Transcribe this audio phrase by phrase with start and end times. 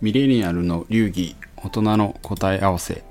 [0.00, 3.02] ミレニアルの流儀大人の答え合わせ。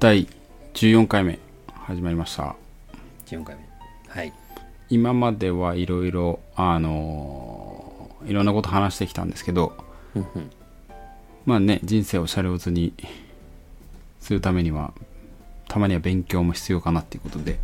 [0.00, 0.26] 第
[0.74, 1.38] 14回目
[1.84, 2.56] 始まりました。
[3.26, 3.62] 14回目。
[4.08, 4.32] はい。
[4.88, 9.72] 今まではいろいろあのいろんなこと話してきたんですけど
[11.46, 12.92] まあね人生をシャレオツに
[14.18, 14.92] するためには
[15.68, 17.60] たまには勉強も必要かなっていうことで。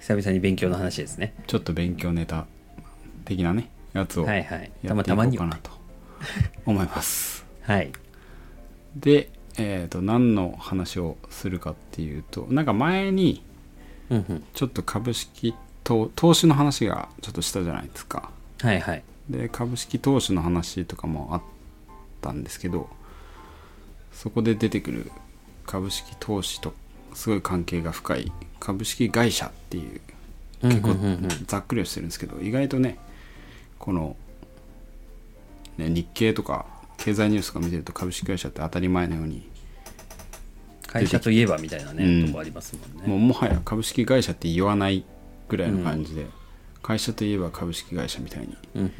[0.00, 1.34] 久々に勉強の話ですね。
[1.46, 2.46] ちょっと勉強ネタ
[3.24, 4.66] 的なねやつをはやっていはい。
[4.66, 5.77] いこうたまたまにはかなと
[6.66, 7.44] 思います。
[7.62, 7.92] はい。
[8.96, 13.42] でえっ、と何の話をするかっていうとなんか前に
[14.54, 18.30] ちょっと株式と投資の話がちょっとしたじゃないですか。
[18.60, 19.02] はいはい。
[19.28, 21.42] で株式投資の話とかもあっ
[22.20, 22.88] たんですけど
[24.12, 25.12] そこで出てくる
[25.66, 26.72] 株式投資と
[27.14, 30.00] すごい関係が深い株式会社っていう
[30.62, 30.96] 結構
[31.46, 32.98] ざっくりはしてるんですけど意外とね
[33.78, 34.16] この、
[35.78, 39.48] ね、日経とか経済ニュースとか見てると株式会社って当たり前のように
[40.86, 43.08] 会社といえばみたいなね、うんとこありますもんね。
[43.08, 45.04] もうもはや株式会社って言わない
[45.48, 46.26] ぐらいの感じで、
[46.82, 48.92] 会社といえば株式会社みたいにうんうん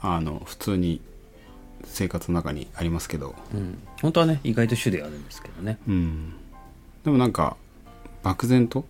[0.00, 1.00] あの普通に
[1.84, 3.78] 生活の中にありますけど、うんうん。
[4.00, 5.78] 本当はね意外と種類あるんですけどね。
[5.88, 6.34] うん、
[7.04, 7.56] でもなんか
[8.22, 8.84] 漠然と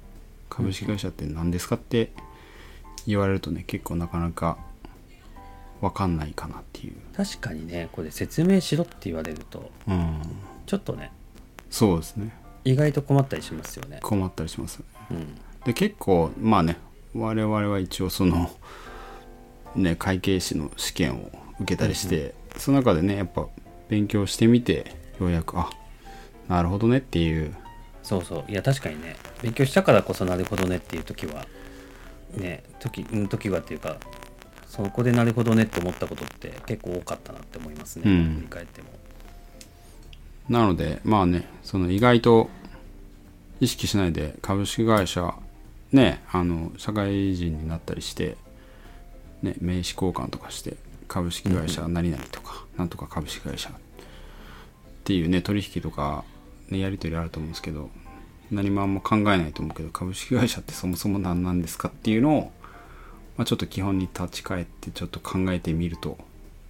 [0.49, 2.13] 株式会社って何ですかって
[3.07, 4.59] 言われるとね結構なかなか
[5.81, 10.21] 分かんないかなっていう、確かにねこれ説明しろって言われるとうん、
[10.67, 11.13] ちょっとね
[11.71, 12.33] そうですね。
[12.65, 14.01] 意外と困ったりしますよね。
[14.03, 15.07] 困ったりしますよね。
[15.11, 15.35] うん。
[15.65, 16.79] で結構まあね
[17.15, 18.51] 我々は一応その
[19.77, 23.47] ね会計士の試験を受けたりして、その中でねやっぱ
[23.89, 25.71] 勉強してみてようやくあ
[26.49, 27.55] なるほどねっていう。
[28.03, 28.51] そうそう。
[28.51, 31.47] いや確かにね勉強したからこそなるほどねっていう時は
[32.37, 33.97] ね時うん時はっていうか
[34.69, 38.35] そこでなるほどねって思ったことって結構多かったなって思いますね、うん。
[38.37, 38.89] 振り返っても。
[40.49, 42.51] なのでまあねその意外と
[43.61, 45.35] 意識しないで株式会社
[45.93, 48.37] ねあの社会人になったりして、
[49.43, 50.77] ね、名刺交換とかして
[51.09, 53.73] 株式会社何々とか、なんとか株式会社っ
[55.05, 56.25] ていうね取引とか、
[56.69, 57.91] ね、やり取りあると思うんですけど
[58.51, 62.53] 何もあんま考えないと思うけど株式会社ってそもそも何なんですかっていうのを、
[63.37, 66.19] まあ、ちょっと基本に立ち返ってちょっと考えてみると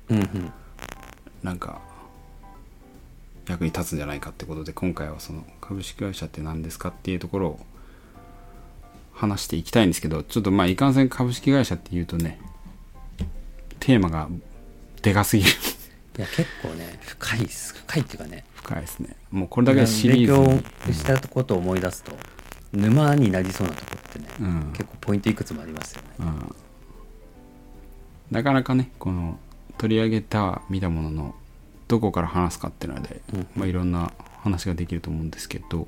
[0.09, 0.53] うんうん。
[1.43, 1.81] なんか
[3.49, 7.61] 役に立つんじゃないかってことで今回はその株式会社って何ですかっていうところを
[9.13, 12.41] 話していきたいんですけどちょっとまあいかんせん株式会社っていうとね
[13.79, 14.29] テーマが
[15.03, 15.51] でかすぎる。
[16.19, 17.75] いや結構ね深いっす。
[17.75, 18.45] 深いっていうかね。
[18.55, 19.17] 深いですね。
[19.31, 20.49] もうこれだけでシリーズ。
[20.49, 22.13] 勉強したことを思い出すと
[22.73, 23.91] 沼になりそうなとこ。
[23.95, 24.73] ろってね、うん。
[24.73, 26.09] 結構ポイントいくつもありますよね。
[26.21, 26.55] うん。
[28.31, 29.39] なかなかねこの
[29.79, 31.35] 取り上げた見たものの
[31.89, 33.47] どこから話すかっていうので、うん。
[33.55, 34.13] まあ、いろんな
[34.47, 35.87] 話ができると思うんですけど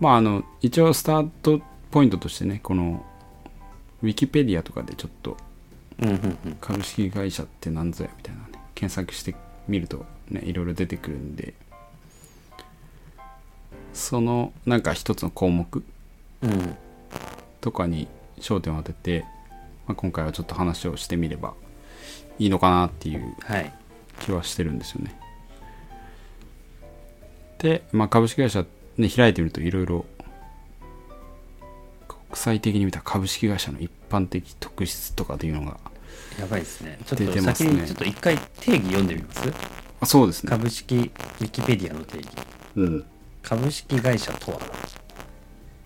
[0.00, 1.60] まああの一応スタート
[1.90, 3.04] ポイントとしてねこの
[4.02, 5.36] ウィキペディアとかでちょっと
[6.60, 9.34] 株式会社って何ぞやみたいなね検索して
[9.68, 11.54] みるとねいろいろ出てくるんで
[13.94, 15.82] そのなんか一つの項目
[16.42, 16.76] うん
[17.64, 18.08] とかに
[18.40, 19.24] 焦点を当てて、
[19.86, 21.54] まあ、今回はちょっと話をしてみれば
[22.38, 23.72] いいのかなっていうはい。
[24.20, 25.18] 気はしてるんですよね。
[27.58, 28.66] で、まあ、株式会社、
[28.98, 30.04] ね、開いてみるといろいろ
[32.06, 35.78] 国際的に見た株式会社の一般的特質とかっていうのが
[36.38, 36.98] やばいですね。
[37.06, 39.40] ちょっと先にちょっと一回定義読んでみます？
[40.00, 40.50] あそうですね。
[40.50, 42.28] 株式ウィキペディアの定義。
[42.76, 43.04] うん、
[43.42, 44.60] 株式会社とは？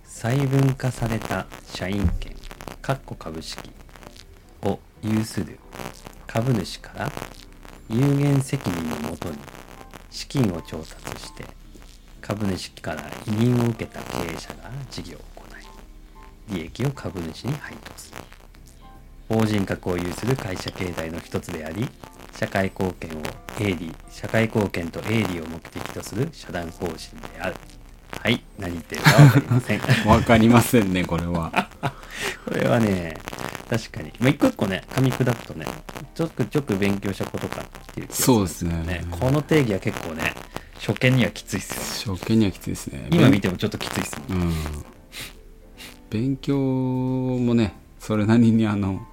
[0.08, 2.34] 細分化された社員権
[2.80, 3.70] かっこ株式
[4.62, 5.58] を有する
[6.26, 7.12] 株主から
[7.90, 9.36] 有限責任のもとに
[10.10, 11.44] 資金を調達して
[12.22, 15.44] 株主から委任を受けた経営者が事業を行
[16.52, 18.18] い利益を株主に配当する。
[19.28, 21.86] 法人格を有する会社経済の一つであり
[22.34, 23.22] 社会貢献を
[23.60, 27.56] 営利社会貢献と営利を目的とする社団法人である。
[28.22, 31.68] はい何言ってるか分かりません わかりませんね、これは。
[32.44, 33.16] これはね
[33.70, 35.66] 確かに、まあ、一個一個ね噛み砕くとね
[36.14, 40.34] ちょくちょく勉強したことかっていう気がそうですねこの定義は結構ね
[40.78, 43.08] 初見にはきついっすよ初見にはきついですね。
[43.10, 44.54] 今見てもちょっときついっすもんうん。
[46.10, 49.06] 勉強もね、それなりにあの、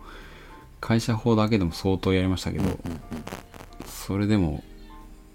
[0.80, 2.80] 会社法だけでも相当やりましたけど、
[3.86, 4.64] それでも、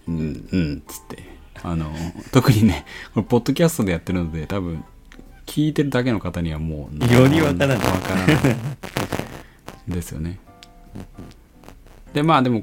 [0.08, 1.39] うん、うん、つって。
[1.62, 1.92] あの、
[2.32, 2.84] 特にね、
[3.14, 4.84] これ、ポッドキャストでやってるので、多分、
[5.46, 8.56] 聞いてるだけの方にはもう、よりわからないわからない。
[9.88, 10.38] ですよね。
[12.12, 12.62] で、まあでも、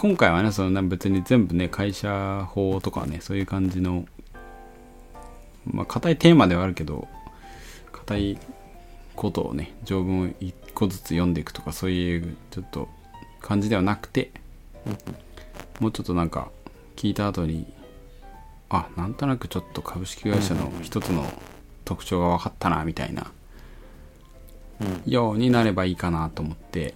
[0.00, 4.06] 今回はねそのな別に全部ね会社法とかねそういう感じの
[5.66, 7.08] まあ硬いテーマではあるけど
[7.90, 8.38] 硬い
[9.16, 12.88] ことをね条文を一個ずつ読んでいくとかそういうちょっと
[13.40, 14.30] 感じではなくて
[15.80, 16.52] もうちょっとなんか
[16.94, 17.66] 聞いた後に
[18.70, 21.24] あなんとなくちょっと株式会社の一つの
[21.84, 23.30] 特徴が分かったなみたいな
[24.80, 25.10] うん。
[25.10, 26.94] ようになればいいかなと思って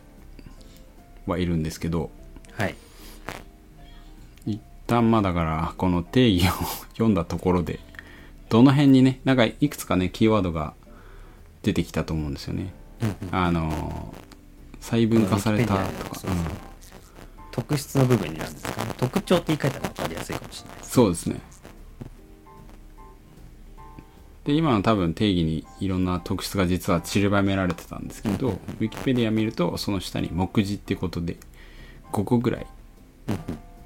[1.26, 2.10] はいるんですけど。
[2.52, 2.74] はい。
[4.46, 6.50] 一旦まあだからこの定義を
[6.92, 7.80] 読んだところで
[8.50, 10.74] どの辺にねなんかいくつかねキーワードが
[11.62, 12.74] 出てきたと思うんですよね。
[13.30, 14.14] あの
[14.80, 16.20] 細分化されたとか、
[17.52, 18.84] 特質の部分になるんですか？
[18.84, 21.40] ね特徴って言い換えたら分かりやすいかもしれないですそうですね
[24.44, 31.36] で今の多分定義にいろんな特徴が実は散りばめられてたんですけど、ウィキペディア見るとその下に目次ってことで
[32.12, 32.66] 5個ぐらい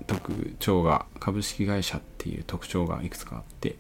[0.07, 3.77] 特徴が株式会社っていう特徴がいくつかあって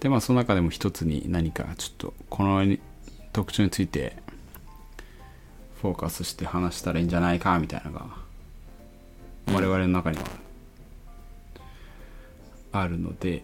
[0.00, 2.76] でまあその中でも一つに何かちょっとこの
[3.32, 4.16] 特徴について
[5.80, 8.06] フォーカスして話したらいいんじゃないかみたいなのが
[9.52, 10.24] 我々の中には
[12.72, 13.42] あるので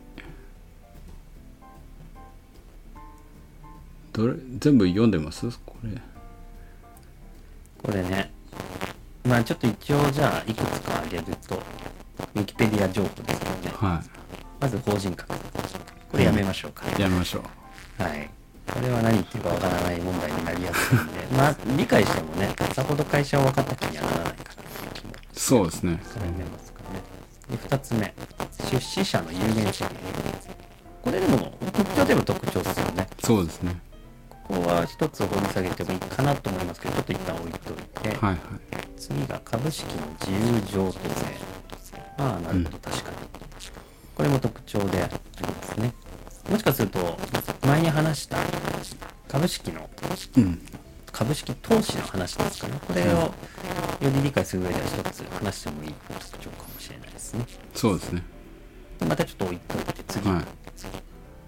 [4.20, 5.49] どれ全部読んでます？
[5.64, 5.90] これ。
[7.82, 8.31] これね。
[9.25, 11.62] まあちょっと一応じゃあいくつか挙げると
[12.34, 13.72] ウィキペディア情報ですけどね。
[13.76, 14.02] は
[14.61, 15.34] まず法人格。
[16.11, 17.43] これやめましょうか、いやめましょ
[17.99, 18.02] う。
[18.02, 18.28] はい。
[18.67, 21.26] これは何言ってるかわからない問題になりやすいんで。
[21.37, 25.94] まあ理解してもねさほど会社を分かった気にはならないかなっていう気もそうですね。
[25.96, 27.00] から読めますかね。
[27.50, 28.14] で2つ目。
[28.70, 29.90] 出資者の有限責任
[31.02, 33.08] これでも特徴でも特徴ですよね。
[33.25, 33.81] そうですね
[34.50, 38.38] ここは一つ掘り下げてもいいかなと思いますけどちょっと一旦置いといて、はいはい。
[38.97, 41.37] 次が株式の自由譲渡税。
[42.19, 43.17] ああなるほど確かに、
[44.17, 45.14] これも特徴であり
[45.47, 45.94] ますね。
[46.50, 47.17] もしかすると
[47.64, 48.38] 前に話した
[49.29, 49.88] 株式の
[50.37, 50.61] うん。
[51.12, 52.75] 株式投資の話ですかね。
[52.87, 53.32] これをよ
[54.03, 57.46] り理解する上では一つ話してもいい特徴かもしれないですね。
[57.75, 58.23] そうですね。
[58.99, 60.44] でまたちょっと置いといて次、はい。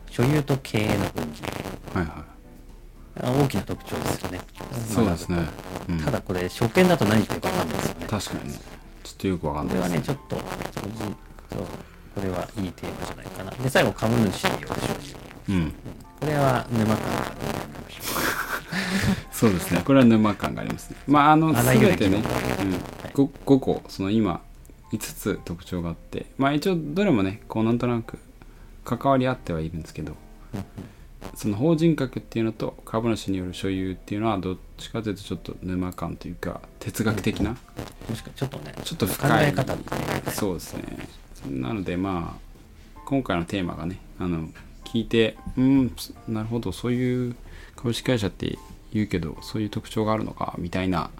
[0.09, 1.35] 所有と経営の分
[1.95, 2.42] 離はいはあ
[3.21, 4.39] 大きな特徴ですよね。
[4.39, 5.39] いそうですね、
[5.89, 8.07] うん、ただこれ初見だと何言ってるか分かんないですよね。
[8.09, 8.53] 確かに。
[8.53, 8.59] ね
[9.03, 11.67] ちょっとよくわかんこれはね、ないですちょっと、そう
[12.15, 13.51] これはいいテーマじゃないかな。
[13.51, 14.75] で、最後、株主による所
[15.49, 15.55] 有。
[15.57, 15.73] うん。
[16.21, 17.37] これは沼感がある
[19.33, 19.83] そうですね。
[19.85, 20.97] これは沼感がありますね。
[21.07, 22.23] まああのあらゆる全てね、うん。
[22.23, 22.81] はい。
[23.13, 24.41] 5, 5個その今
[24.93, 26.27] 5つ特徴があって。
[26.39, 28.19] まあ一応どれもねこうなんとなく
[28.85, 30.15] 関わり合ってはいるんですけど
[31.35, 38.11] その法人格っていうのと株主による所有っていうのはどっちかというとちょっと沼感というか哲学的なう。
[38.11, 39.53] もしくはちょっとね、ちょっと考深い
[40.33, 40.83] そうですね。
[41.51, 42.53] なのでまあ
[43.07, 44.49] 今回のテーマがねあの
[44.85, 45.93] 聞いてうん
[46.29, 47.37] なるほどそういう
[47.77, 48.59] 株式会社って
[48.93, 51.11] 言うけどそういう特徴があるのかみたいな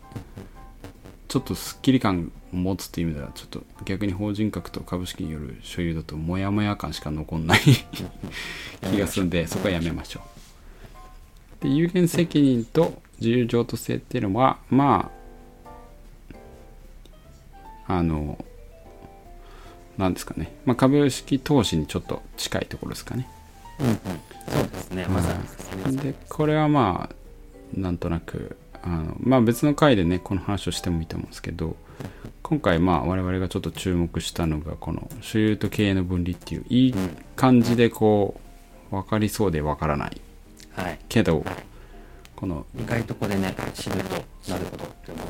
[1.33, 7.61] ちょっとすっきり感を持つっていう意味ではちょっと逆に法人格と株式による所有だとモヤモヤ感しか残んない
[8.83, 10.21] 気がするんでそこはやめましょ
[11.61, 11.65] う。
[11.65, 15.11] で有限責任と自由譲渡性っていうのはま
[17.87, 18.45] ああの
[19.97, 23.27] なんですかね、まあ、株式投資にちょっと近いところですかね。
[23.81, 23.97] うんうん。
[23.97, 26.13] そうですね、まさにですね。
[26.13, 31.77] でこれはまあなんとなくあのまあ別の回でねこの話をしてもいいと思うんですけど
[32.43, 38.41] 今回まあ我々がちょっと注目したのがこの所有と経営の分離っていういいうん感じでこ
[38.91, 40.21] う分かりそうで分からない。
[40.75, 40.99] はい。
[41.09, 41.45] けど
[42.37, 45.27] この意外とこれね、知ると、なるほどって思う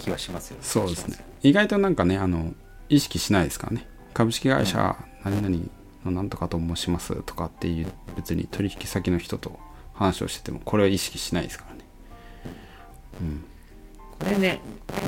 [0.00, 0.62] 気はしますよね。
[0.64, 1.18] そうですね。
[1.42, 2.54] 意外となんかねあの
[2.88, 3.86] 意識しないですからね。
[4.14, 5.56] 株式会社何々
[6.04, 9.58] のなんとかと申しますとかっていう別に取引先の人と
[9.94, 11.77] 話をしててもこれは意識しないですからね
[13.20, 13.44] うん。
[14.18, 14.60] これね、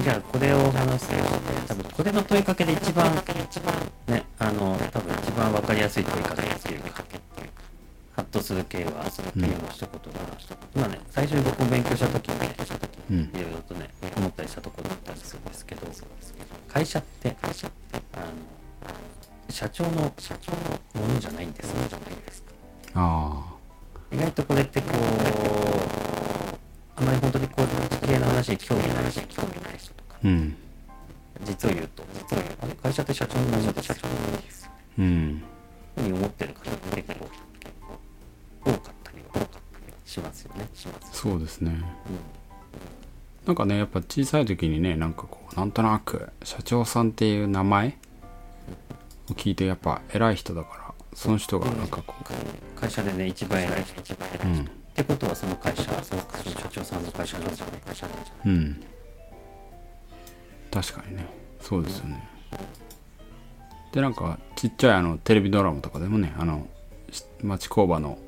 [0.05, 1.15] じゃあこれを話すと、
[1.69, 3.13] 多分これの問いかけで一番、
[4.07, 7.03] ね、あの、多分一番わかりやすい問いかけっていうか、
[8.17, 10.21] ハッとする系は、その P の一言が、
[10.77, 12.55] まあね、最初に僕も勉強した時にね、
[13.11, 15.87] うんいろいろとね、思ったりしたところだったりするんですけど、
[16.69, 17.53] 会社って、あの、
[19.49, 20.59] 社長の、社長の
[21.07, 22.53] ものじゃないんですよ、じゃないですか？
[22.95, 23.43] あ
[24.13, 26.20] 意外とこれってこう、
[27.01, 30.57] あまり本当にこう、系の話に興味ない人、興味ない人とか、あうん。
[31.45, 34.71] 実を言うと、実を言うと、会社って社長のもので社長のものです。
[34.99, 35.43] うん。
[35.97, 37.29] ふうに思ってる方って結構
[38.65, 40.69] 多かったり多かったりしますよね。
[40.75, 41.21] します。
[41.21, 41.83] そうですね。
[43.47, 47.99] なんかねやっぱ小さい時にねなんかこうなんとなく社長さんっていう名前
[49.31, 52.15] を聞いてやっぱ偉い人だからその人がなんかこ
[52.77, 58.83] 会社でね一番偉い人一番偉い人、うんってことはその会社その社長さんの会社なんじゃない会社なんじゃううん。
[60.71, 61.27] 確かにね。
[61.61, 62.29] そうですよね。
[63.93, 66.69] でなんかちっちゃいあのテレビドラマとかでもねあの
[67.43, 68.19] 町工場の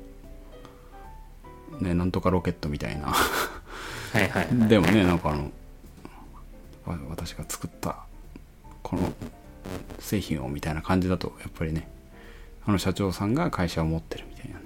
[1.79, 3.07] ねなんとかロケットみたいな。
[3.07, 5.51] はいはいでもねなんかあの
[7.09, 7.97] 私が作った
[8.81, 9.11] この
[9.99, 11.87] 製品をみたいな感じだとやっぱりね
[12.65, 14.65] あの社長さんが会社を持ってるみたいなね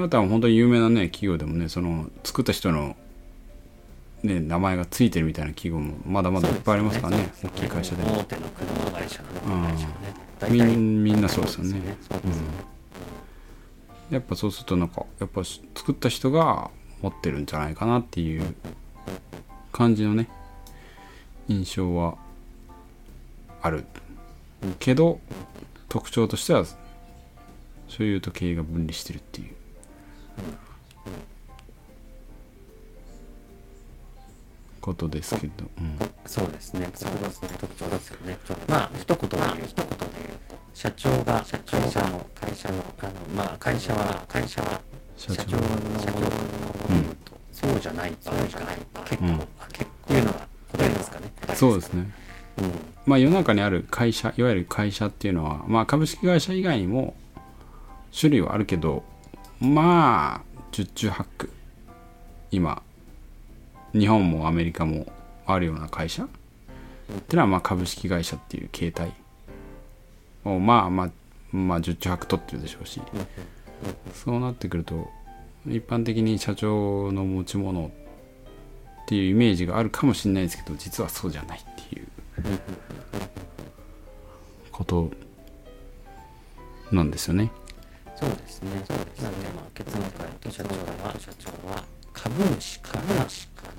[0.00, 2.94] あとは本当に有名なね企業でもねその作った人の
[4.22, 8.18] ね名前がついてるみたいな企業もまだまだいっぱいありますからね大きい会社でも。
[8.20, 9.28] 大手の車会社の
[9.62, 9.74] ね
[10.38, 11.80] 大み体んみんなそうですよね。
[14.10, 16.70] やっぱそうするとなんかやっぱし作った人が
[17.02, 18.54] 持ってるんじゃないかなっていう
[19.72, 20.28] 感じのね
[21.48, 22.16] 印象は
[23.60, 23.84] ある。
[24.78, 25.20] けど
[25.88, 26.64] 特徴としては
[27.88, 29.57] 所有と経営が分離してるっていう
[34.80, 36.90] ことですけど、うんそうですね。
[36.94, 38.38] そこが特徴ですよね。
[38.68, 40.04] まあ一言で言う一言で
[40.74, 44.80] 社長が社長がの会社のあのまあ会社は会社は
[45.16, 45.56] 社長社長。
[45.56, 48.40] のうとそうじゃない場合が
[49.04, 49.34] 結構、うん。
[49.34, 51.32] あ結構いうのが答えですかね。
[51.54, 52.10] そうですね。
[52.58, 52.72] うん。
[53.06, 57.14] まあ世の中にある会社いわゆる会社っていうのはまあ株式会社以外にも
[58.18, 59.02] 種類はあるけど
[59.60, 61.50] まあ十中八九。
[62.50, 62.82] 今
[63.92, 65.06] 日本もアメリカも
[65.46, 66.24] あるような会社？
[66.24, 69.12] っていうのはまあ株式会社っていう形態
[70.44, 71.10] をまあまあ
[71.56, 73.00] まあ十中八九取ってるでしょうし
[74.12, 75.08] そうなってくると
[75.66, 77.90] 一般的に社長の持ち物っ
[79.06, 82.06] ていうイメージがあるかもしれないですけど実はそうじゃないっていう
[84.70, 85.10] こと
[86.92, 87.50] なんですよね。
[88.16, 88.70] そうですね。
[88.86, 91.84] そうですなんでまあ結論から言うと社長は社長は
[92.22, 92.98] 株主か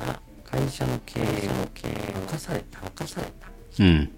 [0.05, 1.27] ら会社の経営を
[1.73, 4.09] 経営を任された任されたっうん。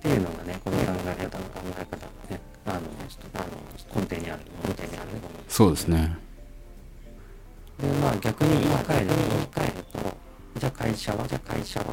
[0.00, 5.08] ていうのがねこの考え方の考え方のねあのあの根底にある根底にある
[5.48, 6.16] そうですね。
[7.80, 10.16] でまあ逆に言い換えると言い換えると
[10.60, 11.86] じゃあ会社はじゃあ会社は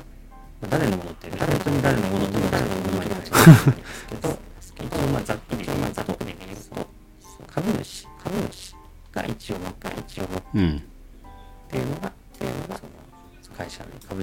[0.70, 3.84] 誰のものって誰本当に誰のものとも誰のものになっちゃうんで
[4.62, 6.88] すけど一応まあざっくりまあざっくり言うと
[7.48, 8.76] 株主株主
[9.12, 10.84] が一応が一応うん。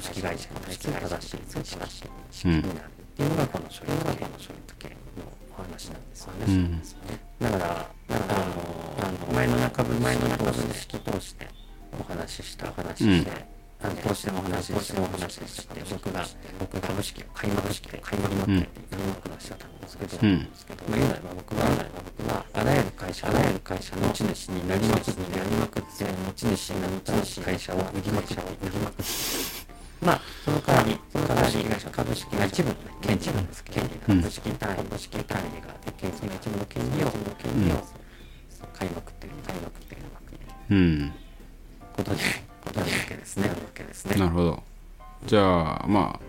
[0.02, 1.78] 株式会社に対する正しい正しい
[2.32, 2.71] 識になるっ
[3.14, 4.97] ていうのがこの処理の処理時計の
[5.56, 6.11] お話なん。
[6.11, 6.47] ですよね。
[6.47, 6.82] うん。
[7.38, 8.54] だから、だからあの、
[8.99, 11.47] あの前の中分前の中分式通して
[12.00, 13.30] お話ししたお話しして、
[13.82, 16.25] あの投資でもお話ししてお話しして、僕が
[16.59, 19.73] 僕が株式を買いまくして買いまくってっていまくらしちゃったん。
[19.82, 20.49] ですけど、うん。
[20.88, 21.62] まあ言うなれば僕は
[22.16, 26.92] 僕はあらゆる会社あらゆる会社の持ち主になりまくってなりまくって持ち主になり
[27.26, 28.82] 主会社を売りまくって売りまくって
[30.02, 31.52] まあその代わりその代わり
[31.92, 37.85] 株式が一部のね権利なんですけど株式単位株式単位があって権利が一部の権利を権利を
[38.73, 40.02] 買いまくってる買いまくってる
[40.71, 41.12] うん。
[41.97, 42.16] ことで
[42.64, 44.62] ことなわけですねわけですねなるほど。
[45.26, 46.21] じゃあ、まあ、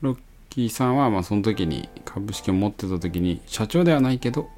[0.00, 0.18] ロッ
[0.48, 4.48] キーさんは、まあ、その時に株式を持ってた時に、社長ではないけど、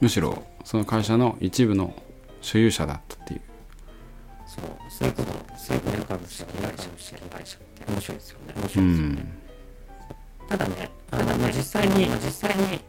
[0.00, 1.94] むしろ、その会社の一部の
[2.40, 3.40] 所有者だったっていう。
[4.52, 9.42] そうそういうことそういうこと株式会社株式会社って面白いですよね面う白いですよね、ん。
[10.48, 12.80] ただね、ただね、実際に、実際に、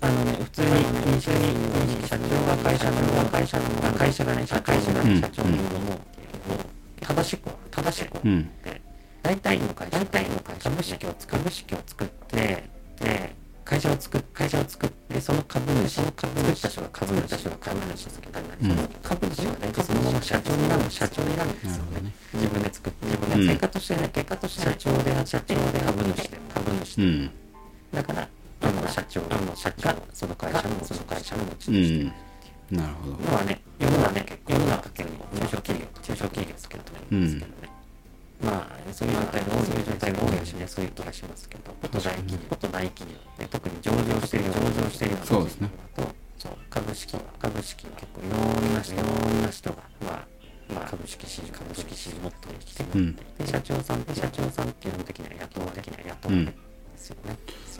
[0.00, 6.00] あのね、普通に、普通に、社長が会社のもの、会社のもの、会社がね、社会社が社長のものを、
[7.00, 8.50] 正しくは、正しくはう、ん。
[9.22, 12.64] 大体の会社、大体の会社、株式を作株式を作って、
[12.98, 22.12] で、会社を作っ、会社を作って、その株主、その株作った人が株主、人が株主ですけど、うん株主は大体そのまま社長になる、社長になるんですよね。
[22.34, 27.30] 自分で作って、自分で、うん結果としてね、結果として社長で社長で株主で、株主で、うん。
[27.94, 28.28] だから、
[28.60, 32.12] あの社長、あの社長がその会社のその会社の持ちう主ん。
[32.76, 33.16] なるほど。
[33.16, 37.77] のはね、世の中ね、世の中結構中小企業、中小企業ですけどね、ですけどね。
[38.40, 44.52] まあ、そういう状態が多い、そういう状態が多いしね、そういう気がしますけど、こと大企業、こと大企業、ね、特に上場してる上
[44.82, 45.70] 場してるようなそうですね。
[45.96, 50.26] だと、そう、株式は、株式は結構いろんな人、いろんな人が、まあ、
[50.72, 52.84] まあ、株式市場、株式市場もっと生きて。
[52.84, 53.04] くる。
[53.04, 53.16] うん。
[53.16, 56.52] で、社長さんって、社長さんって基本的には雇われ、雇われで
[56.96, 57.36] すよね。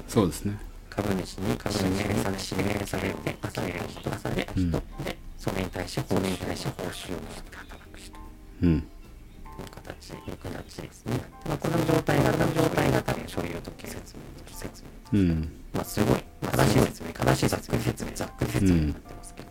[0.08, 0.58] そうですね。
[0.98, 4.70] 株主に株主に指名され指名されて出される人出される人、うん。
[5.04, 7.20] でそれに対してそれに対して報酬を
[7.52, 8.18] 働く人。
[8.18, 8.20] っ
[8.62, 8.88] うん。
[9.62, 14.22] 形いう形ですね、まあ、この状態がこの状態が多分所有時計説明
[14.56, 19.48] 説明うんまあすごい正しい説明正しいざっくり説明ざっくり説明になってますけど、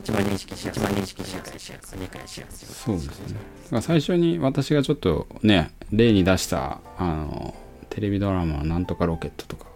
[0.00, 7.54] 一番認識しやすい一番認識しやすいしやすい理解しやすいそうですねだから最初に私がちょっとね例に出したあの
[7.90, 9.66] テレビドラマ「なんとかロケット」とか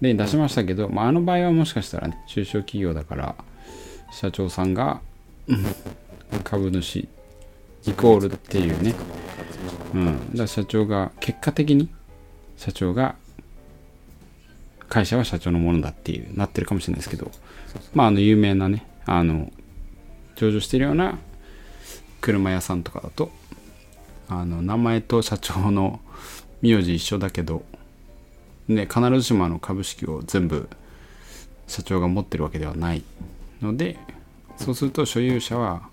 [0.00, 3.34] 例に出しましたけど、まあ、あの場合はもしかしたらね中小企業だから
[4.12, 5.00] 社長さんが
[6.44, 7.08] 株主
[7.86, 8.94] イコールっていうね、
[9.94, 11.88] うん、だ社長が結果的に
[12.56, 13.16] 社長が
[14.88, 17.30] 会社は社長のものだっていうなってるかもしれないですけど
[17.94, 19.50] まああの有名なねあの
[20.36, 21.18] 上場してるような
[22.20, 23.30] 車屋さんとかだと
[24.28, 26.00] あの名前と社長の
[26.60, 27.64] 名字一緒だけど
[28.68, 30.68] ね必ずしもあの株式を全部
[31.66, 33.02] 社長が持ってるわけではない
[33.60, 33.98] ので
[34.56, 35.88] そうすると所有者は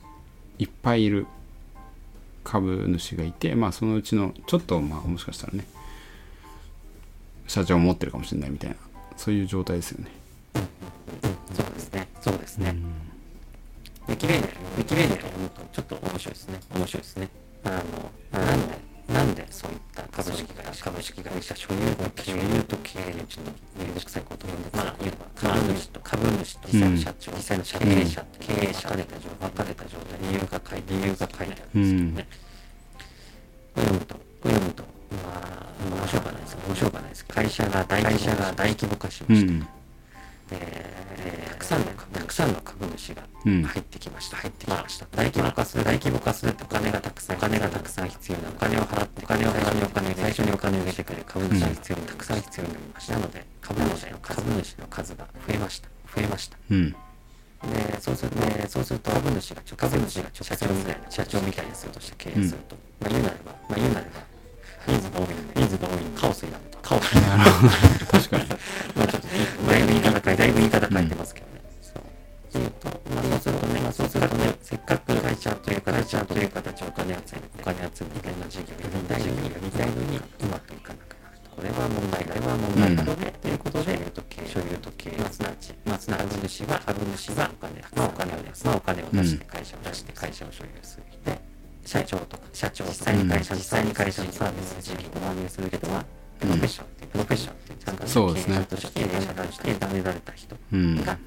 [0.59, 1.25] いっぱいいる。
[2.43, 5.65] 株主がいてまあそのうちのちょっとまあもしかしたらね
[7.47, 8.75] 社長を持ってるかもしれないみたいな
[9.17, 10.11] そういう状態ですよね。
[11.53, 12.07] そうですね。
[12.21, 12.75] そうですね、
[14.07, 16.59] ウィキペディアウィキペディア読むとちょっと面白いですね。
[16.75, 17.29] 面白いですね。
[17.63, 21.79] あのなんでなんでそういった株式会社株式会社所有
[22.23, 23.43] 所有と経営のうちの
[23.79, 23.93] めん。
[23.95, 32.27] どくさいことをまあ言えば株主と株主と実際の社長、実際の経営者経営者分かれた状態分かれた状態理由が書いて理由が書いてあるんですけどね、
[33.73, 39.67] これ読むと読むとまあ面白くはないです面白くはないです会社が大会社が大規模化しました、うん
[40.51, 40.98] えーたくさんのた
[42.29, 55.89] くさんの株主がうん入ってきました、入ってきました、大規模化する大規模化するってお金がたくさんお金がたくさん必要なお金を払ってお金を払ってお金最初にお金を入れてくれる株主が必要にたくさん必要になりました、なので株主の株主の数が増えました。
[56.15, 56.57] 増えました。
[56.69, 56.91] うん。
[56.91, 56.97] で
[57.99, 61.11] そうすると、ね、そうすると株主が株主が社長みたいな。
[61.11, 64.21] 社長みたいな人として経営すると、まあ言うなればまあ言うなれば
[64.87, 66.77] 人数が多い人数が多いカオスになると。
[66.81, 67.51] カオスになる。
[68.11, 68.43] 確かに。
[68.95, 69.27] まあちょっと
[69.67, 71.45] だいぶ言い方変えだいぶ言い方変えてますけど。
[71.47, 71.48] ね。
[71.48, 71.48] そ
[74.09, 81.55] そうするとね、せっかく会社というか、会社という形お金集め、お金集め、いろんな事業やりたいのに、やりたいのに、うまくいかなくなると。
[81.55, 91.03] これは問題だ、これは問題なので、ということで、所有と経営、所有と経営、まあすなわち、まあすなわち株主は、株主はお金、まあお金をね、まあお金を出して会社を出して会社を所有する。
[91.23, 91.41] で、
[91.85, 96.03] 社長とか、社長、実際に会社、実際に会社のサービス、事業を運営する人は、
[96.39, 101.17] プロフェッションって、プロフェッションっていう、ちゃんとそうですね経営者として、経営者として、委ねられた人うんが、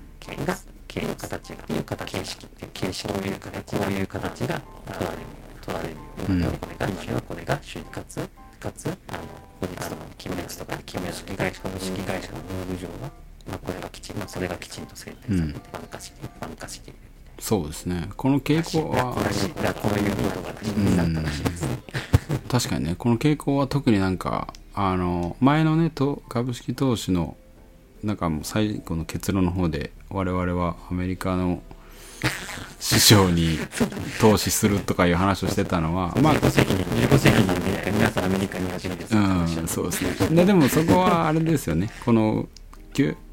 [0.93, 4.61] 経営が、経営の形が、っていう形、形式っていう形式、こういう形、こういう形が
[4.93, 5.23] 取られる、
[5.63, 5.95] 取られる。
[5.97, 8.29] うん今ではこれが、今ではこれが主義、かつ、
[8.61, 9.19] かつ、あの、
[9.61, 13.11] 法律とか、金滅とかで、金滅式会社、株式会社のルール上は、
[13.49, 16.99] まあ、これがきちんと、それがきちんと制定されて、一般化して、一般化している。
[17.43, 21.79] そうですねこの傾向はこういうことがになったらしいですね。
[22.49, 27.37] 確かにねこの傾向は特になんかあの前のねと株式投資の
[28.03, 31.63] なんかもう最後の結論の方で我々はアメリカの
[32.79, 33.59] 市場に
[34.21, 39.17] 投資するとかいう話をしてたのはまあ自己責任、自己責任で、皆さんアメリカに走りです。
[39.17, 40.37] うん、そうですね。
[40.37, 41.91] ででもそこはあれですよね。
[42.05, 42.49] この、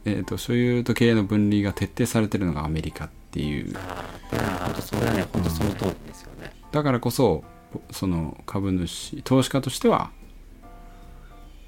[0.06, 3.76] えー、と所有と経営の分離が徹底されてるのがアメリカっていう。
[3.76, 6.52] ああ、それはね、本当その通りですよね。
[6.72, 7.44] だからこそ、
[7.92, 10.12] その株主、投資家としては、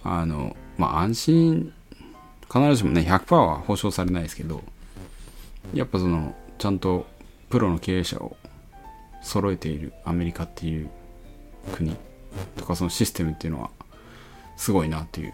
[0.04, 1.74] あの、まあ安心、
[2.52, 4.62] 必ずしもね、100%は保証されないですけど、
[5.74, 7.06] やっぱその、ちゃんと
[7.50, 8.36] プロの経営者を
[9.22, 10.90] 揃えているアメリカっていう
[11.74, 11.96] 国
[12.58, 13.70] とかそのシステムっていうのは
[14.58, 15.34] すごいなっていう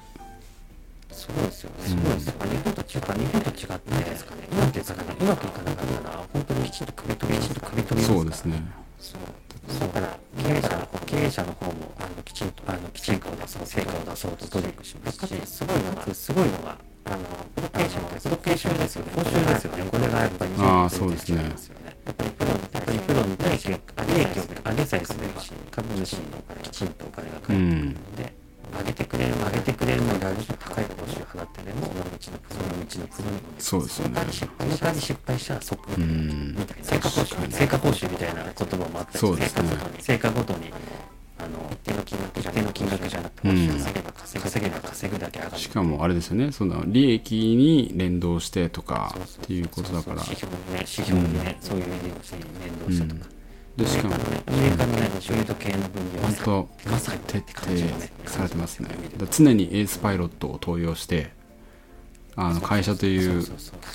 [1.12, 1.88] そうですよね。
[1.88, 2.34] すごいですよ。
[2.39, 8.63] 日本と違う、日本と違って、ですかね、うまくいかなかったうまくいかなかったら、本当にきちんと首取り、きちんと首取りそうですね
[8.99, 9.80] そう。
[9.80, 16.77] だから、経営者の方、経営者の方も、あの、きちんと、あの、きちんと出そう、成果を出そうと努力しますし、すごいのが、すごいのが、
[17.08, 17.17] あの、
[17.56, 18.24] プロケーションです。
[18.24, 19.12] プロケーションですよね。
[19.15, 19.84] 報酬ですよね。
[19.89, 25.41] これがやっぱり、あーそうですねやっぱりプロに、やっぱりプロに対して、利益を上げさえすれば、
[25.72, 26.20] 株主の
[26.63, 28.34] きちんとお金が返ってくるので、
[28.80, 39.63] 上げてくれる、上げてくれるのであると高い報酬を払ってでも、その道のプロの道のプロにそうですよねその代わり失敗したら即うんみたいな成果報酬成果報酬みたいな言葉もあったりそうですね
[40.00, 40.72] 成果ごとに
[41.89, 46.52] あの金額じゃ一定の金額じゃなくて報酬を稼げば稼げば稼ぐだけ上がるしかもあれですよね。
[46.52, 50.21] その利益に連動してとかっていうことだから。
[50.23, 53.30] 指標にね指標にね、そういう利益に連動してとか、
[53.78, 57.67] でしかもアメリカのね所有と経営の分離は本当まさに徹底
[58.26, 58.89] されてますね。
[59.32, 61.32] 常にエースパイロットを登用して
[62.36, 63.43] あの会社という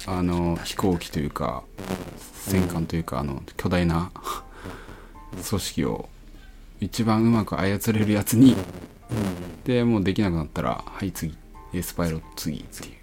[0.07, 1.63] あの飛行機というか
[2.33, 4.11] 戦艦というかあの巨大な
[5.49, 6.09] 組織を
[6.85, 11.37] 一番うまく操れるやつにうんうんでもうできなくなったらはい次。
[11.73, 12.95] エースパイロット次っていう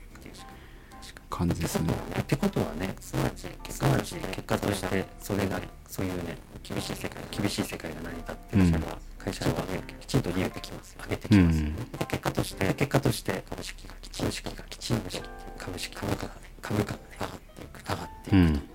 [1.30, 1.94] 感じですね。
[2.20, 11.76] ってことはねすなわちすなわち結果としてそれがそういうね厳しい世界厳しい世界が成り立ってるから、会社はねきちんと利益きます上げてきます、うん。
[11.76, 15.10] で結果として結果として株式がきちん株式がきちんと
[15.58, 18.70] 株式株価がね株価がね上がっていく上がっていく、うん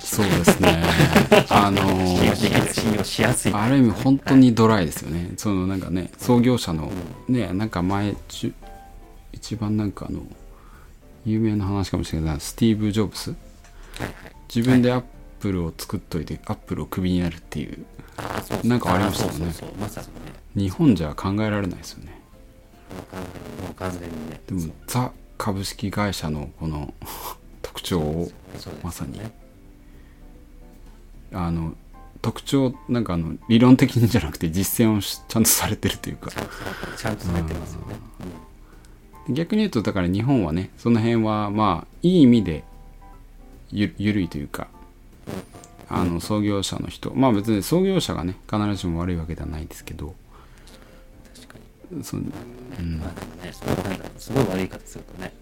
[0.00, 0.82] そうですね。
[1.48, 3.52] あの信用しやすい信用しやすい。
[3.52, 5.32] ある意味本当にドライですよね。
[5.36, 6.90] そのなんかね創業者の
[7.28, 8.14] ねなんか前
[9.32, 10.20] 一番なんかあの
[11.24, 12.40] 有名な話かもしれない。
[12.40, 13.34] スティーブ・ジョブス
[14.54, 15.02] 自分でアッ
[15.40, 17.84] プルを作っといてアップルをクビになるっていう。
[18.64, 19.54] なんかありましたよね。
[20.54, 22.20] 日本じゃ考えられないですよね。
[23.62, 24.40] もう完全にね。
[24.46, 25.10] でもザ
[25.42, 26.94] 株式会社のこの
[27.62, 28.30] 特徴をね。
[28.84, 29.20] まさに。
[31.32, 31.74] あの
[32.20, 36.30] 特徴なんかあの理論的にじゃなくて実践をしちゃんとされてるというか。
[36.30, 37.96] ちゃんとされてますよね、
[39.30, 42.62] 逆に言うとだから日本はねその辺はまあいい意味で
[43.72, 44.68] ゆゆるいというか
[45.88, 47.12] あの創業者の人。
[47.16, 50.14] まあ別に創業者がね必ずしも悪いわけではないですけど
[52.02, 52.22] その
[52.78, 52.98] うん。
[52.98, 55.32] まあでもね、すごいなんだろうすごい悪い方するとね、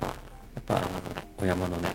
[0.00, 0.82] やっぱ、
[1.38, 1.94] お山のね、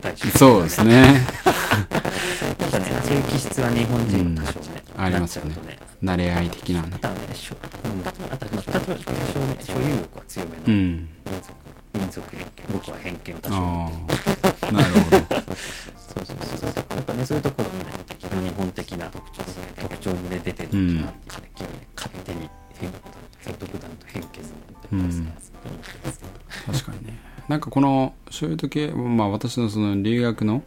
[0.00, 0.94] 大事そうですね。
[0.94, 5.56] やっぱね、そういう気質は日本人も多少ね、ありますよね。
[6.02, 6.88] 慣れ合い的なね。
[6.94, 11.08] あとはね、しょうん、あとは、まあ、多少ね、所有欲は強めのうん。
[11.94, 13.54] 民族、民族僕は偏見を多少
[14.72, 15.16] なるほど。
[15.96, 16.72] そうそうそうそう。
[16.96, 19.42] やっぱね、そういうところがね、日本的な特徴
[19.80, 21.23] 特徴にね、出てるうんなって
[27.74, 30.62] このそういう時まあ私のその留学の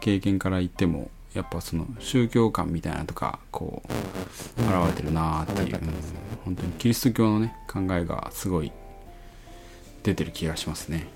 [0.00, 5.94] 経験から言ってもやっぱその宗教観みたいなのとかこう現れてるなーっていう、うん。
[6.46, 8.72] 本当にキリスト教のね考えがすごい
[10.02, 11.06] 出てる気がしますね。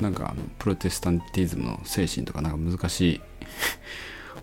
[0.00, 3.20] なんかあのプロテスタンティズムの精神とかなんか難しい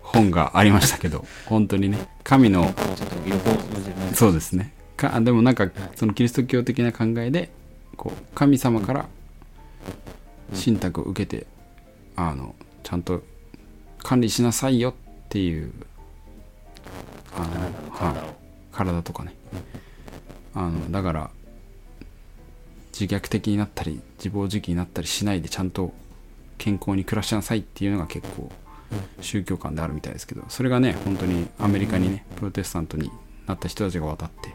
[0.02, 2.74] 本がありましたけど 本当にね神の
[4.12, 4.70] そうですね。
[4.98, 7.50] かでもなんかそのキリスト教的な考えで
[7.96, 9.08] こう神様から
[10.54, 11.46] 信託を受けて
[12.16, 13.22] あのちゃんと
[13.98, 14.94] 管理しなさいよっ
[15.28, 15.72] ていう
[17.36, 18.24] あのはい。
[18.24, 18.38] を。
[18.72, 19.34] 体とかね。
[20.54, 21.30] あのだから
[22.98, 25.92] 自虐的になったり自暴自棄になったりしないでちゃんと
[26.56, 28.50] 健康に暮らしなさいっていうのが結構
[29.20, 33.12] 宗教観であるみたいですけどそれがね本当にアメリカにねプロテスタントに
[33.46, 34.54] なった人たちが渡って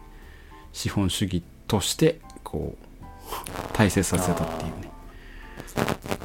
[0.73, 3.03] 資本主義としてこう
[3.73, 4.92] 大切させたっていうね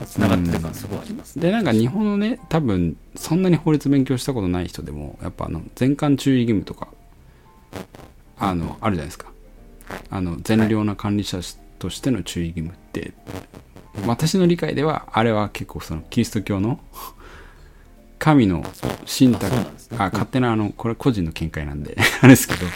[0.06, 6.88] つながってる感すごいありますでなんか日本のね多分そんなに法律勉強したことない人でもやっぱあの全館注意義務とか
[8.38, 9.32] あのあるじゃないですか。
[10.10, 11.40] あの善良な管理者
[11.78, 13.12] としての注意義務って。
[14.06, 16.78] 私の理解ではあれは結構そのキリスト教の
[18.18, 18.64] 神の
[19.06, 19.66] 信託ね。
[19.92, 22.66] あ勝手なあのこれ個人の見解なんで あれですけど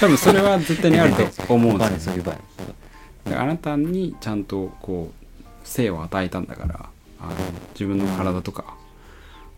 [0.00, 2.14] 多分それは絶対にあると思うんですよ
[3.26, 5.25] あなたにちゃんとこう
[5.66, 6.88] 生を与えたんだから
[7.20, 7.32] あの
[7.74, 8.76] 自分の体とか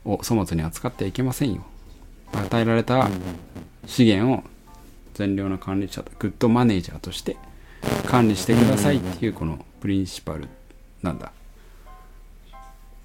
[0.04, 1.64] を粗末に扱ってはいけませんよ。
[2.32, 3.08] 与えられた
[3.86, 4.42] 資源を
[5.14, 7.36] 善良な管理者グッドマネージャーとして
[8.06, 10.48] 管理してくださいっていうこのプリンシパル
[11.02, 11.32] なんだ。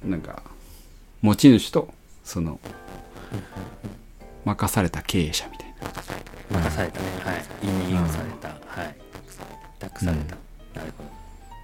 [0.03, 0.43] なんか
[1.21, 2.59] 持ち主とその
[4.43, 6.59] 任された経営者みたいな。
[6.59, 7.05] 任されたね。
[7.23, 7.45] はい。
[7.63, 8.49] 委任をされた。
[8.49, 8.95] はい。
[9.79, 10.35] 託された。
[10.79, 11.22] なるほど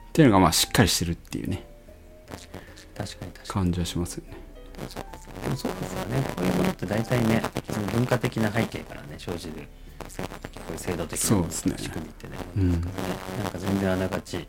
[0.09, 1.65] っていうのがまあしっかりしてるっていうね。
[2.29, 3.31] 確かに確かに。
[3.47, 4.37] 感じはしますよね。
[5.43, 6.23] でもそうですよね。
[6.35, 7.41] こういうものって大体ね
[7.71, 9.63] その文化的な背景からね生じるこ
[10.69, 11.45] ういう制度的なね。
[11.49, 12.37] 仕組みってね。
[12.57, 12.71] うん。
[12.71, 12.89] なんか
[13.57, 14.45] 全然あながち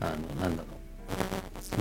[0.00, 0.82] あのなんだろう。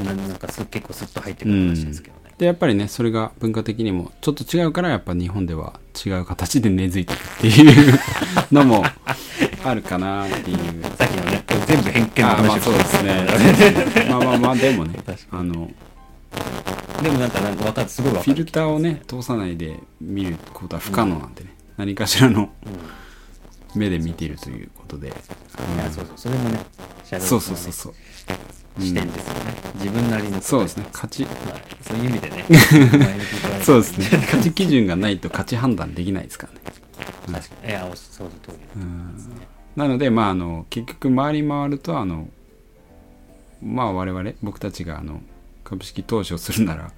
[0.04, 8.00] ななんかす結構スッと入ってくる話ですけどね、でやっぱりねそれが文化的にもちょっと違うからやっぱ日本では違う形で根付いてるっていう
[8.52, 8.84] のも
[9.64, 13.26] あるかなっていうさっきのね全部偏見のあまあ話そうですね。
[14.10, 15.00] まあまあまあでもね
[15.32, 15.72] あの
[17.02, 22.50] でもなんかなんか分かるすごい分かるフィルターをね通さないで見ることは不可能なんでね、何かしらの
[23.76, 26.14] 目で見ているということで、いやそうそう。
[26.16, 26.60] それもね
[27.06, 27.72] そうそうそう。
[27.72, 27.94] そう
[28.80, 30.86] 視点ですよね、自分なりのそうですね。
[30.94, 31.24] 勝ち。
[31.26, 31.34] はい。
[31.86, 32.46] そういう意味でね。
[33.64, 34.08] そうですね。
[34.26, 36.60] 勝ち基準がないと勝ち判断できないですからね
[37.32, 37.70] 確かに。
[37.70, 38.82] いやおそうの通り
[39.76, 42.28] なのでまああの結局回り回るとあの
[43.62, 45.22] まあ我々僕たちがあの
[45.64, 46.92] 株式投資をするなら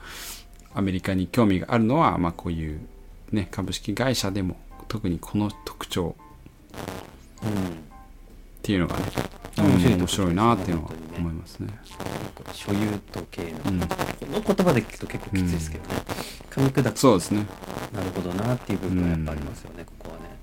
[0.74, 2.80] アメリカに興味があるのは、まあ、こういう、
[3.32, 6.16] ね、株式会社でも特にこの特徴。
[7.44, 7.93] うん
[8.64, 9.04] っていうのがね、
[9.58, 11.68] 面白いうん面白いなっていうのは思いますね。
[12.54, 13.88] 所有と系の、うんこ
[14.32, 16.02] の言葉で聞くと結構きついですけどね、
[16.50, 16.98] 噛み砕く。
[16.98, 17.46] そうですね。
[17.94, 20.38] なるほどなっていう部分はやっぱありますよね、ここはね。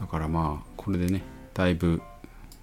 [0.00, 1.20] だからまあこれでね
[1.52, 2.00] だいぶ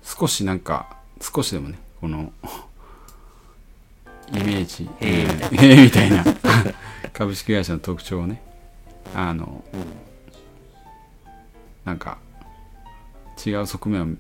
[0.02, 2.34] 少しなんか少しでもねこの
[4.34, 5.56] イメージへーうん。
[5.56, 6.24] へ ーみたいな。
[7.14, 8.42] 株式会社の特徴をね
[9.14, 9.86] あのうん。
[11.86, 12.18] なんか
[13.46, 14.16] 違う側面を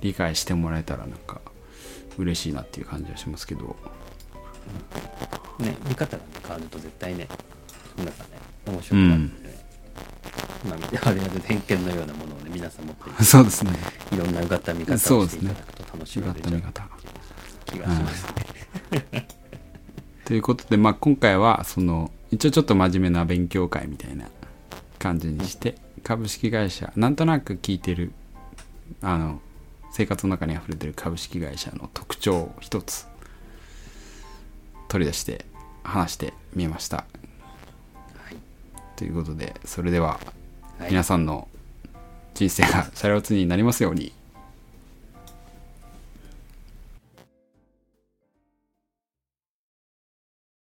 [0.00, 1.40] 理解してもらえたらなんか
[2.16, 3.76] 嬉しいなっていう感じはしますけど。
[5.58, 7.26] ね見方が、ね、変わると絶対ね
[7.96, 9.58] なんかね面白くなるんでね、
[10.68, 13.72] まあ我々の偏見のようなものをね皆さん持っていてそうですね。
[14.12, 16.82] いろんなうがった見方をしていただくと楽し違っめるんじゃないた見方。
[16.82, 16.88] が
[17.66, 18.26] 気がします。
[18.90, 19.28] ね、
[20.24, 24.28] ということで、まあ、今回はその一応ちょっと真面目な勉強会みたいな
[24.98, 28.12] 感じにして株式会社なんとなく聞いてる
[29.02, 29.40] あの
[29.90, 33.06] 生活の中にあふれてる株式会社の特徴を一つ
[34.88, 35.44] 取り出して
[35.82, 36.98] 話してみました。
[36.98, 37.04] は
[38.30, 38.36] い。
[38.96, 40.20] ということでそれでは
[40.78, 40.90] はい。
[40.90, 41.48] 皆さんの
[42.34, 44.12] 人生がシャレオツになりますように